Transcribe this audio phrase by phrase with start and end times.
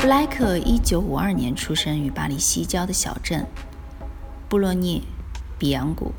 [0.00, 3.44] 布莱克，一九五二年出生于巴黎西郊的小镇
[4.48, 5.02] 布洛涅
[5.58, 6.12] 比昂谷，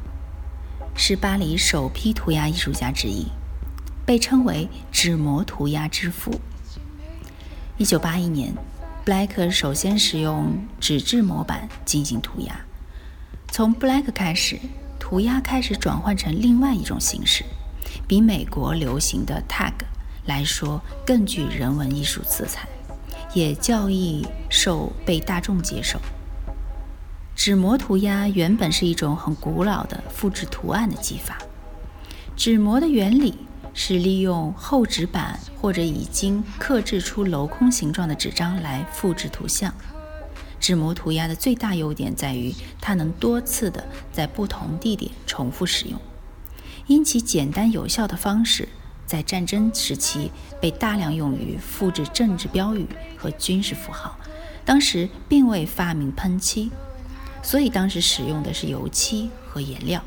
[0.93, 3.27] 是巴黎首批涂鸦艺术家之一，
[4.05, 6.41] 被称为纸模涂鸦之父。
[7.77, 8.53] 一九八一年，
[9.05, 12.53] 布莱克首先使用纸质模板进行涂鸦。
[13.47, 14.59] 从布莱克开始，
[14.99, 17.45] 涂鸦开始转换成另外一种形式，
[18.05, 19.71] 比美国流行的 tag。
[20.25, 22.67] 来说更具人文艺术色彩，
[23.33, 25.99] 也较易受被大众接受。
[27.35, 31.37] 纸模涂鸦原本是一种很古老的复制图案的技法。
[32.35, 33.37] 纸模的原理
[33.73, 39.73] 是利用厚纸板或者已经刻制出镂空形状的纸张来复制图像。
[40.59, 45.97] 纸模涂鸦的最大优点在于它能多次的在不同地点重复使用，
[46.87, 48.67] 因其简单有效的方式。
[49.09, 52.85] 在战争时期被大量用于复制政治标语
[53.17, 54.15] 和军事符号，
[54.63, 56.69] 当时并未发明喷漆，
[57.41, 59.99] 所以当时使用的是油漆和颜料。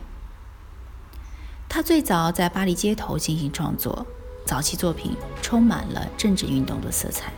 [1.69, 4.06] 他最早在巴黎街头进行创作，
[4.47, 7.33] 早期作品充满了政治运动的色彩，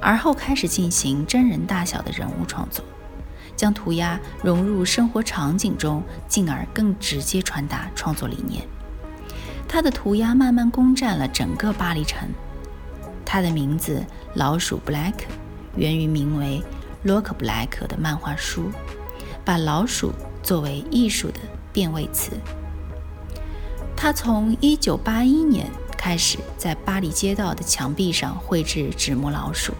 [0.00, 2.82] 而后开始进行真人大小的人物创作，
[3.54, 8.66] 将涂鸦融入生活场景中，进而更直接传达创作理念。
[9.74, 12.28] 他的涂鸦慢慢攻占了整个巴黎城。
[13.26, 14.00] 他的名字
[14.34, 15.24] “老鼠布莱克”
[15.74, 16.62] 源于名为
[17.02, 18.70] 洛克布莱克的漫画书，
[19.44, 20.12] 把老鼠
[20.44, 21.40] 作为艺术的
[21.72, 22.38] 变位词。
[23.96, 25.66] 他从1981年
[25.98, 29.74] 开始在巴黎街道的墙壁上绘制纸模老鼠。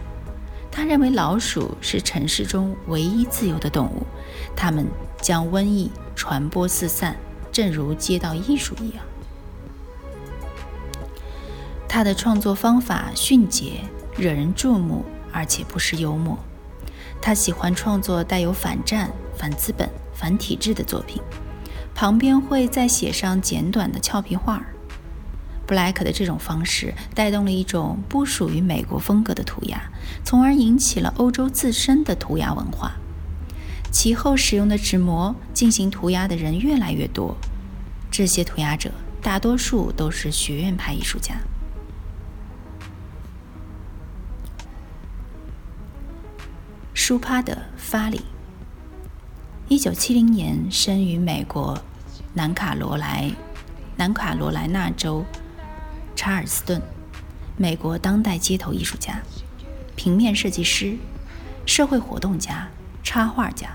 [0.73, 4.05] 他认为老鼠是城市中唯一自由的动物，
[4.57, 4.89] 它们
[5.23, 7.17] 将瘟疫传播四散，
[7.53, 8.99] 正如街道艺术一样。
[11.95, 13.75] 他的创作方法迅捷、
[14.17, 16.37] 惹人注目，而且不失幽默。
[17.23, 21.23] 他喜欢创作带有反战、反资本、反体制的作品，
[21.95, 24.75] 旁边会再写上简短的俏皮话儿。
[25.69, 29.81] 布莱克的这种方式带动了一种不属于美国风格的涂鸦，
[30.25, 32.91] 从而引起了欧洲自身的涂鸦文化。
[33.93, 37.37] 其后使用的纸模进行涂鸦的人越来越多，
[38.11, 38.91] 这些涂鸦者
[39.23, 41.37] 大多数都是学院派艺术家。
[47.07, 48.23] 舒帕德·法里，
[49.69, 51.79] 一九七零年生于美国
[52.33, 53.31] 南卡罗来
[53.95, 55.23] 南卡罗来纳州
[56.17, 56.81] 查尔斯顿，
[57.59, 59.21] 美国当代街头艺术家、
[59.95, 60.97] 平面设计师、
[61.67, 62.71] 社会活动家、
[63.03, 63.69] 插画家。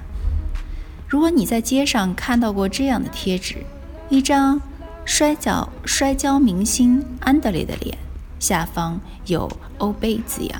[1.07, 3.63] 如果你在街上看到过这样的贴纸，
[4.09, 4.59] 一张
[5.05, 7.95] 摔跤摔跤明星安德烈的脸，
[8.39, 9.47] 下方有
[9.77, 10.59] “欧贝”字样，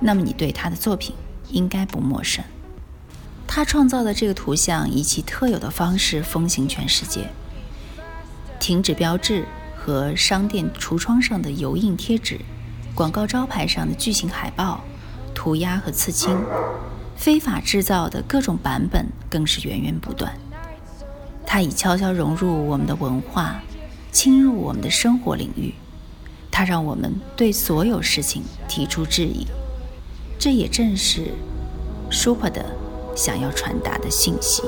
[0.00, 1.14] 那么你对他的作品。
[1.50, 2.44] 应该不陌生。
[3.46, 7.28] 他创造的这个图像以其特有的方式风行全世界。
[8.58, 9.44] 停止标志
[9.76, 12.40] 和商店橱窗上的油印贴纸、
[12.94, 14.84] 广告招牌上的巨型海报、
[15.34, 16.38] 涂鸦和刺青，
[17.16, 20.32] 非法制造的各种版本更是源源不断。
[21.44, 23.60] 它已悄悄融入我们的文化，
[24.12, 25.74] 侵入我们的生活领域。
[26.50, 29.46] 它让我们对所有事情提出质疑。
[30.42, 31.34] 这也正是
[32.08, 32.64] 舒珀的
[33.14, 34.62] 想要传达的信息。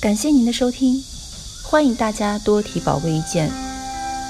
[0.00, 1.02] 感谢您的收听，
[1.64, 3.50] 欢迎大家多提宝贵意见，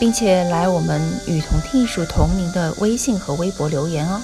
[0.01, 4.19] 并且来我们与同听艺术同名的微信和微博留言哦。